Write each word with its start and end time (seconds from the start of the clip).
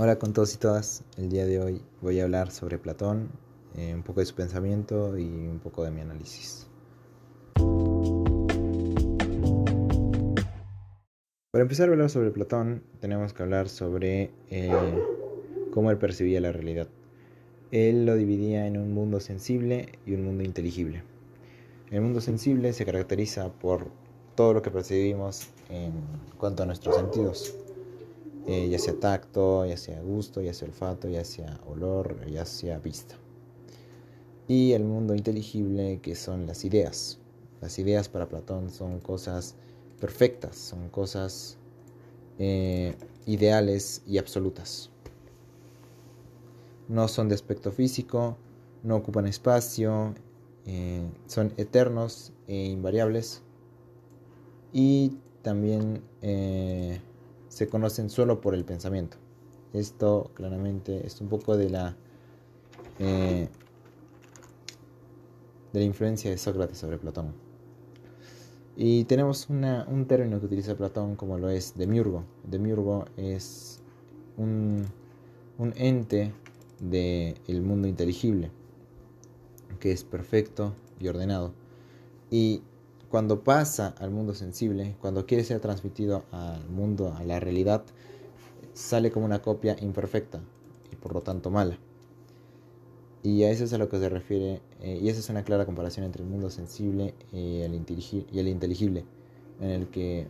Hola 0.00 0.16
con 0.16 0.32
todos 0.32 0.54
y 0.54 0.58
todas. 0.58 1.02
El 1.16 1.28
día 1.28 1.44
de 1.44 1.60
hoy 1.60 1.82
voy 2.02 2.20
a 2.20 2.22
hablar 2.22 2.52
sobre 2.52 2.78
Platón, 2.78 3.30
eh, 3.76 3.92
un 3.92 4.04
poco 4.04 4.20
de 4.20 4.26
su 4.26 4.34
pensamiento 4.36 5.18
y 5.18 5.24
un 5.24 5.58
poco 5.58 5.82
de 5.82 5.90
mi 5.90 6.00
análisis. 6.00 6.68
Para 11.50 11.62
empezar 11.62 11.88
a 11.88 11.92
hablar 11.94 12.10
sobre 12.10 12.30
Platón, 12.30 12.84
tenemos 13.00 13.32
que 13.32 13.42
hablar 13.42 13.68
sobre 13.68 14.30
eh, 14.50 14.70
cómo 15.74 15.90
él 15.90 15.98
percibía 15.98 16.40
la 16.40 16.52
realidad. 16.52 16.86
Él 17.72 18.06
lo 18.06 18.14
dividía 18.14 18.68
en 18.68 18.76
un 18.76 18.94
mundo 18.94 19.18
sensible 19.18 19.98
y 20.06 20.14
un 20.14 20.24
mundo 20.24 20.44
inteligible. 20.44 21.02
El 21.90 22.02
mundo 22.02 22.20
sensible 22.20 22.72
se 22.72 22.84
caracteriza 22.84 23.48
por 23.48 23.88
todo 24.36 24.54
lo 24.54 24.62
que 24.62 24.70
percibimos 24.70 25.48
en 25.68 25.92
cuanto 26.38 26.62
a 26.62 26.66
nuestros 26.66 26.94
sentidos 26.94 27.52
eh, 28.48 28.66
ya 28.70 28.78
sea 28.78 28.98
tacto, 28.98 29.66
ya 29.66 29.76
sea 29.76 30.00
gusto, 30.00 30.40
ya 30.40 30.54
sea 30.54 30.68
olfato, 30.68 31.06
ya 31.06 31.22
sea 31.22 31.60
olor, 31.66 32.24
ya 32.30 32.46
sea 32.46 32.78
vista. 32.78 33.14
Y 34.46 34.72
el 34.72 34.84
mundo 34.84 35.14
inteligible 35.14 36.00
que 36.00 36.14
son 36.14 36.46
las 36.46 36.64
ideas. 36.64 37.18
Las 37.60 37.78
ideas 37.78 38.08
para 38.08 38.26
Platón 38.26 38.70
son 38.70 39.00
cosas 39.00 39.54
perfectas, 40.00 40.56
son 40.56 40.88
cosas 40.88 41.58
eh, 42.38 42.94
ideales 43.26 44.00
y 44.06 44.16
absolutas. 44.16 44.88
No 46.88 47.06
son 47.06 47.28
de 47.28 47.34
aspecto 47.34 47.70
físico, 47.70 48.38
no 48.82 48.96
ocupan 48.96 49.26
espacio, 49.26 50.14
eh, 50.64 51.02
son 51.26 51.52
eternos 51.58 52.32
e 52.46 52.64
invariables 52.64 53.42
y 54.72 55.18
también 55.42 56.02
se 57.48 57.68
conocen 57.68 58.10
solo 58.10 58.40
por 58.40 58.54
el 58.54 58.64
pensamiento. 58.64 59.16
Esto 59.72 60.30
claramente 60.34 61.06
es 61.06 61.20
un 61.20 61.28
poco 61.28 61.56
de 61.56 61.70
la 61.70 61.96
eh, 62.98 63.48
de 65.72 65.78
la 65.78 65.84
influencia 65.84 66.30
de 66.30 66.38
Sócrates 66.38 66.78
sobre 66.78 66.98
Platón. 66.98 67.32
Y 68.76 69.04
tenemos 69.04 69.48
un 69.48 70.06
término 70.06 70.38
que 70.38 70.46
utiliza 70.46 70.76
Platón 70.76 71.16
como 71.16 71.36
lo 71.36 71.50
es 71.50 71.76
demiurgo. 71.76 72.24
Demiurgo 72.44 73.06
es 73.16 73.80
un, 74.36 74.86
un 75.58 75.72
ente 75.76 76.32
del 76.80 77.60
mundo 77.62 77.88
inteligible, 77.88 78.50
que 79.80 79.90
es 79.90 80.04
perfecto 80.04 80.74
y 81.00 81.08
ordenado. 81.08 81.52
Y 82.30 82.62
cuando 83.10 83.42
pasa 83.42 83.94
al 83.98 84.10
mundo 84.10 84.34
sensible, 84.34 84.96
cuando 85.00 85.26
quiere 85.26 85.44
ser 85.44 85.60
transmitido 85.60 86.24
al 86.30 86.68
mundo, 86.68 87.14
a 87.16 87.24
la 87.24 87.40
realidad, 87.40 87.82
sale 88.74 89.10
como 89.10 89.26
una 89.26 89.40
copia 89.40 89.76
imperfecta 89.80 90.40
y 90.92 90.96
por 90.96 91.14
lo 91.14 91.22
tanto 91.22 91.50
mala. 91.50 91.78
Y 93.22 93.42
a 93.42 93.50
eso 93.50 93.64
es 93.64 93.72
a 93.72 93.78
lo 93.78 93.88
que 93.88 93.98
se 93.98 94.08
refiere, 94.08 94.60
eh, 94.80 94.98
y 95.02 95.08
esa 95.08 95.20
es 95.20 95.28
una 95.28 95.42
clara 95.42 95.66
comparación 95.66 96.06
entre 96.06 96.22
el 96.22 96.28
mundo 96.28 96.50
sensible 96.50 97.14
y 97.32 97.60
el, 97.60 97.74
y 97.74 98.38
el 98.38 98.48
inteligible, 98.48 99.04
en 99.60 99.70
el 99.70 99.88
que 99.88 100.28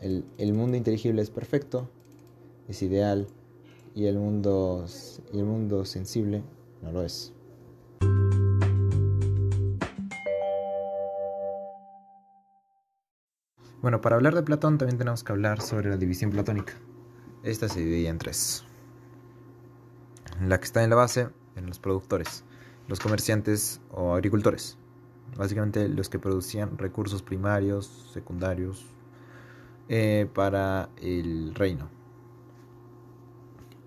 el, 0.00 0.52
mundo 0.54 0.76
inteligible 0.76 1.22
es 1.22 1.30
perfecto, 1.30 1.88
es 2.68 2.82
ideal, 2.82 3.26
y 3.94 4.06
el 4.06 4.18
mundo, 4.18 4.86
y 5.32 5.38
el 5.38 5.44
mundo 5.44 5.84
sensible 5.84 6.42
no 6.82 6.92
lo 6.92 7.02
es. 7.02 7.32
Bueno, 13.82 14.02
para 14.02 14.16
hablar 14.16 14.34
de 14.34 14.42
Platón 14.42 14.76
también 14.76 14.98
tenemos 14.98 15.24
que 15.24 15.32
hablar 15.32 15.62
sobre 15.62 15.88
la 15.88 15.96
división 15.96 16.30
platónica. 16.30 16.74
Esta 17.42 17.66
se 17.66 17.80
divide 17.80 18.08
en 18.08 18.18
tres. 18.18 18.62
La 20.46 20.58
que 20.58 20.66
está 20.66 20.84
en 20.84 20.90
la 20.90 20.96
base, 20.96 21.30
en 21.56 21.66
los 21.66 21.78
productores, 21.78 22.44
los 22.88 23.00
comerciantes 23.00 23.80
o 23.90 24.14
agricultores. 24.14 24.76
Básicamente 25.34 25.88
los 25.88 26.10
que 26.10 26.18
producían 26.18 26.76
recursos 26.76 27.22
primarios, 27.22 28.10
secundarios, 28.12 28.84
eh, 29.88 30.28
para 30.34 30.90
el 31.00 31.54
reino. 31.54 31.88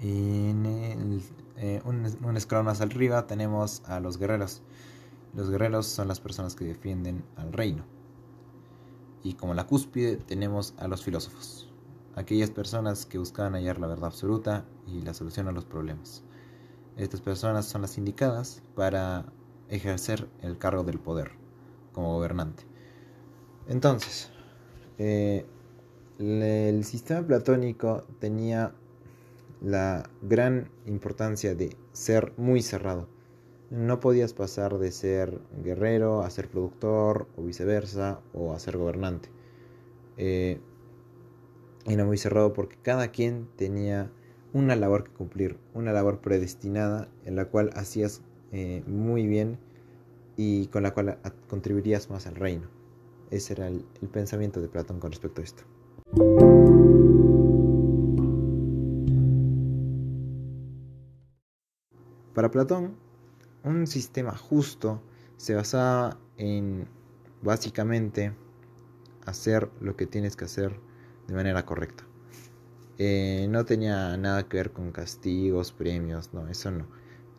En 0.00 1.20
eh, 1.58 1.82
un, 1.84 2.16
un 2.22 2.36
escalón 2.38 2.64
más 2.64 2.80
arriba 2.80 3.26
tenemos 3.26 3.82
a 3.84 4.00
los 4.00 4.16
guerreros. 4.16 4.62
Los 5.34 5.50
guerreros 5.50 5.86
son 5.86 6.08
las 6.08 6.18
personas 6.18 6.56
que 6.56 6.64
defienden 6.64 7.22
al 7.36 7.52
reino 7.52 7.84
y 9.22 9.34
como 9.34 9.54
la 9.54 9.66
cúspide 9.66 10.16
tenemos 10.16 10.74
a 10.78 10.88
los 10.88 11.02
filósofos, 11.02 11.70
aquellas 12.14 12.50
personas 12.50 13.06
que 13.06 13.18
buscaban 13.18 13.54
hallar 13.54 13.78
la 13.78 13.86
verdad 13.86 14.06
absoluta 14.06 14.64
y 14.86 15.00
la 15.02 15.14
solución 15.14 15.48
a 15.48 15.52
los 15.52 15.64
problemas. 15.64 16.24
Estas 16.96 17.20
personas 17.20 17.66
son 17.66 17.82
las 17.82 17.96
indicadas 17.98 18.62
para 18.74 19.26
ejercer 19.68 20.28
el 20.42 20.58
cargo 20.58 20.84
del 20.84 20.98
poder 20.98 21.32
como 21.92 22.14
gobernante. 22.14 22.64
Entonces, 23.68 24.30
eh, 24.98 25.46
el 26.18 26.84
sistema 26.84 27.26
platónico 27.26 28.04
tenía 28.18 28.74
la 29.60 30.10
gran 30.20 30.70
importancia 30.86 31.54
de 31.54 31.76
ser 31.92 32.34
muy 32.36 32.62
cerrado 32.62 33.08
no 33.72 34.00
podías 34.00 34.34
pasar 34.34 34.76
de 34.76 34.92
ser 34.92 35.40
guerrero 35.64 36.20
a 36.20 36.28
ser 36.28 36.50
productor 36.50 37.26
o 37.38 37.42
viceversa 37.42 38.20
o 38.34 38.52
a 38.52 38.58
ser 38.58 38.76
gobernante. 38.76 39.30
Eh, 40.18 40.60
era 41.86 42.04
muy 42.04 42.18
cerrado 42.18 42.52
porque 42.52 42.76
cada 42.82 43.08
quien 43.08 43.48
tenía 43.56 44.12
una 44.52 44.76
labor 44.76 45.04
que 45.04 45.12
cumplir, 45.12 45.56
una 45.72 45.92
labor 45.92 46.20
predestinada 46.20 47.08
en 47.24 47.34
la 47.34 47.46
cual 47.46 47.70
hacías 47.74 48.20
eh, 48.52 48.84
muy 48.86 49.26
bien 49.26 49.58
y 50.36 50.66
con 50.66 50.82
la 50.82 50.92
cual 50.92 51.18
contribuirías 51.48 52.10
más 52.10 52.26
al 52.26 52.34
reino. 52.34 52.68
Ese 53.30 53.54
era 53.54 53.68
el 53.68 54.08
pensamiento 54.12 54.60
de 54.60 54.68
Platón 54.68 55.00
con 55.00 55.12
respecto 55.12 55.40
a 55.40 55.44
esto. 55.44 55.62
Para 62.34 62.50
Platón, 62.50 62.96
un 63.64 63.86
sistema 63.86 64.36
justo 64.36 65.00
se 65.36 65.54
basaba 65.54 66.18
en 66.36 66.86
básicamente 67.42 68.32
hacer 69.26 69.70
lo 69.80 69.96
que 69.96 70.06
tienes 70.06 70.36
que 70.36 70.44
hacer 70.44 70.78
de 71.26 71.34
manera 71.34 71.64
correcta. 71.64 72.04
Eh, 72.98 73.46
no 73.48 73.64
tenía 73.64 74.16
nada 74.16 74.48
que 74.48 74.58
ver 74.58 74.72
con 74.72 74.92
castigos, 74.92 75.72
premios, 75.72 76.32
no, 76.32 76.48
eso 76.48 76.70
no. 76.70 76.86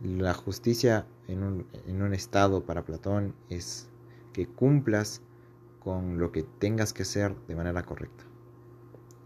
La 0.01 0.33
justicia 0.33 1.05
en 1.27 1.43
un, 1.43 1.67
en 1.87 2.01
un 2.01 2.13
estado 2.13 2.65
para 2.65 2.83
Platón 2.83 3.35
es 3.49 3.87
que 4.33 4.47
cumplas 4.47 5.21
con 5.79 6.17
lo 6.17 6.31
que 6.31 6.43
tengas 6.43 6.93
que 6.93 7.03
hacer 7.03 7.35
de 7.47 7.55
manera 7.55 7.83
correcta. 7.83 8.23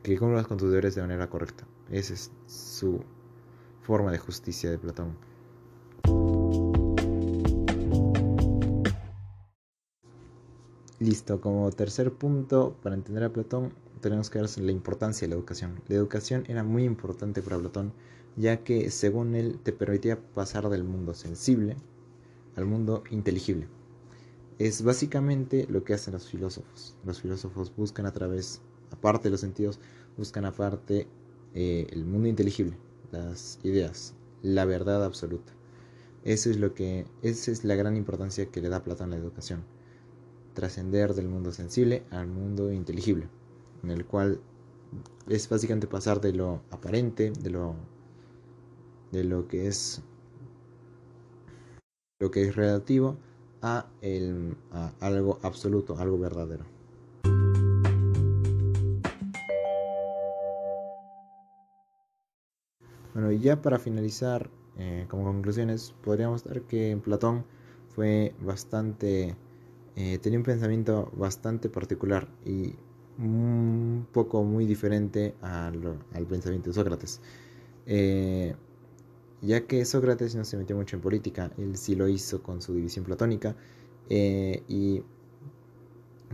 Que 0.03 0.18
cumplas 0.18 0.47
con 0.47 0.57
tus 0.57 0.69
deberes 0.69 0.96
de 0.96 1.02
manera 1.02 1.30
correcta. 1.30 1.66
Esa 1.90 2.13
es 2.13 2.31
su 2.46 3.03
forma 3.81 4.12
de 4.12 4.18
justicia 4.18 4.69
de 4.69 4.78
Platón. 4.78 5.18
Listo, 11.00 11.40
como 11.41 11.69
tercer 11.72 12.12
punto, 12.12 12.75
para 12.81 12.96
entender 12.96 13.24
a 13.24 13.31
Platón, 13.31 13.72
tenemos 14.02 14.31
que 14.31 14.41
ver 14.41 14.50
la 14.58 14.72
importancia 14.72 15.28
de 15.28 15.30
la 15.30 15.35
educación. 15.35 15.80
La 15.88 15.96
educación 15.96 16.44
era 16.47 16.63
muy 16.63 16.85
importante 16.85 17.44
para 17.44 17.59
Platón, 17.59 17.94
ya 18.35 18.63
que 18.63 18.90
según 18.90 19.36
él 19.36 19.59
te 19.62 19.74
permitía 19.74 20.19
pasar 20.34 20.69
del 20.69 20.84
mundo 20.84 21.13
sensible 21.13 21.78
al 22.56 22.66
mundo 22.66 23.03
inteligible. 23.12 23.68
Es 24.57 24.81
básicamente 24.81 25.68
lo 25.69 25.84
que 25.84 25.94
hacen 25.94 26.16
los 26.16 26.28
filósofos. 26.28 26.96
Los 27.06 27.22
filósofos 27.22 27.72
buscan 27.75 28.07
a 28.07 28.12
través, 28.12 28.62
aparte 28.90 29.28
de 29.28 29.34
los 29.34 29.41
sentidos, 29.41 29.80
buscan 30.18 30.46
aparte 30.46 31.06
eh, 31.53 31.86
el 31.91 32.06
mundo 32.06 32.28
inteligible, 32.28 32.75
las 33.12 33.59
ideas, 33.62 34.16
la 34.42 34.66
verdad 34.66 35.06
absoluta. 35.06 35.54
Eso 36.24 36.50
es 36.50 36.57
lo 36.57 36.74
que, 36.74 37.06
esa 37.22 37.51
es 37.51 37.63
la 37.63 37.75
gran 37.75 37.95
importancia 37.95 38.48
que 38.48 38.62
le 38.62 38.69
da 38.69 38.83
Platón 38.83 39.13
a 39.13 39.16
la 39.16 39.22
educación 39.22 39.76
trascender 40.57 41.13
del 41.13 41.27
mundo 41.27 41.51
sensible 41.51 42.04
al 42.09 42.25
mundo 42.25 42.71
inteligible, 42.71 43.30
en 43.83 43.92
el 43.92 44.07
cual 44.07 44.42
es 45.27 45.48
básicamente 45.48 45.86
pasar 45.86 46.19
de 46.19 46.33
lo 46.33 46.62
aparente, 46.71 47.30
de 47.30 47.51
lo 47.51 47.75
de 49.12 49.24
lo 49.24 49.48
que 49.48 49.68
es 49.68 50.01
lo 52.19 52.31
que 52.31 52.48
es 52.48 52.56
relativo 52.56 53.18
a, 53.62 53.86
el, 54.01 54.57
a 54.71 54.94
algo 55.00 55.38
absoluto, 55.44 56.00
algo 56.00 56.18
verdadero. 56.18 56.65
Bueno, 63.13 63.31
y 63.31 63.38
ya 63.38 63.62
para 63.62 63.77
finalizar, 63.77 64.50
eh, 64.80 65.06
como 65.07 65.24
conclusiones, 65.24 65.94
podríamos 66.03 66.44
dar 66.44 66.63
que 66.63 67.00
Platón 67.03 67.45
fue 67.89 68.33
bastante 68.42 69.36
eh, 70.00 70.20
tenía 70.20 70.38
un 70.38 70.46
pensamiento 70.46 71.12
bastante 71.18 71.70
particular 71.70 72.28
y 72.46 72.76
un 73.18 74.06
poco 74.12 74.44
muy 74.44 74.68
diferente 74.68 75.34
al, 75.42 75.98
pensamiento 76.30 76.70
de 76.70 76.76
Sócrates. 76.76 77.20
Eh, 77.88 78.56
ya 79.42 79.66
que 79.66 79.84
Sócrates 79.86 80.36
no 80.36 80.46
se 80.46 80.56
metió 80.56 80.76
mucho 80.76 80.96
en 80.98 81.02
política, 81.02 81.52
él 81.58 81.76
sí 81.78 81.96
lo 81.96 82.08
hizo 82.08 82.44
con 82.44 82.62
su 82.62 82.76
división 82.76 83.06
platónica 83.06 83.56
eh, 84.08 84.62
y 84.68 85.02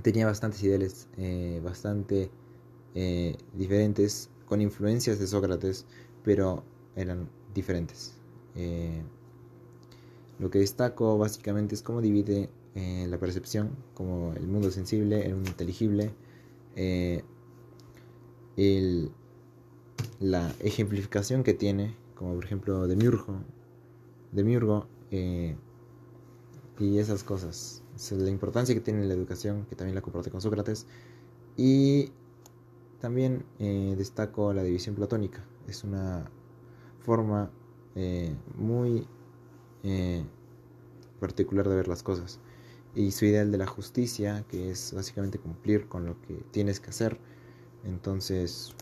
tenía 0.02 0.26
bastantes 0.26 0.62
ideales 0.62 1.08
bastante 1.64 2.32
diferentes, 3.54 4.30
con 4.46 4.60
influencias 4.60 5.20
de 5.20 5.28
Sócrates, 5.28 5.86
pero 6.24 6.66
eran 6.98 7.30
diferentes. 7.54 8.18
Lo 10.44 10.52
que 10.52 10.60
destaco 10.60 11.18
básicamente 11.18 11.74
es 11.74 11.82
cómo 11.82 12.02
divide 12.02 12.50
la 12.76 13.18
percepción, 13.18 13.72
como 13.94 14.34
el 14.34 14.48
mundo 14.48 14.70
sensible, 14.72 15.26
el 15.26 15.36
mundo 15.36 15.50
inteligible, 15.52 16.12
el, 18.58 19.12
la 20.20 20.54
ejemplificación 20.60 21.44
que 21.44 21.54
tiene, 21.54 21.96
como 22.16 22.36
por 22.36 22.46
ejemplo 22.46 22.88
de 22.88 22.96
Miurgo, 22.96 23.42
de 24.32 24.44
Miurgo 24.44 24.88
eh, 25.12 25.56
y 26.80 26.98
esas 26.98 27.24
cosas. 27.24 27.84
la 28.12 28.30
importancia 28.30 28.74
que 28.74 28.82
tiene 28.82 29.06
la 29.06 29.14
educación, 29.14 29.66
que 29.70 29.76
también 29.76 29.96
la 29.96 30.02
comparte 30.02 30.32
con 30.32 30.42
Sócrates. 30.42 30.88
Y 31.56 32.12
también 33.00 33.46
eh, 33.60 33.94
destaco 33.98 34.54
la 34.54 34.64
división 34.64 34.96
platónica. 34.96 35.44
Es 35.68 35.84
una 35.84 36.30
forma 37.02 37.52
eh, 37.96 38.36
muy 38.56 39.08
particular 41.20 41.68
de 41.68 41.76
ver 41.76 41.88
las 41.88 42.04
cosas. 42.04 42.40
Y 42.96 43.12
su 43.12 43.26
ideal 43.26 43.52
de 43.52 43.58
la 43.58 43.68
justicia, 43.68 44.46
que 44.50 44.70
es 44.70 44.94
básicamente 44.94 45.40
cumplir 45.40 45.88
con 45.88 46.06
lo 46.06 46.20
que 46.22 46.36
tienes 46.52 46.80
que 46.80 46.92
hacer. 46.92 47.18
Entonces, 47.84 48.74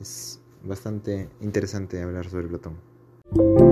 es 0.00 0.40
bastante 0.62 1.28
interesante 1.40 2.02
hablar 2.02 2.28
sobre 2.28 2.48
Platón. 2.48 3.67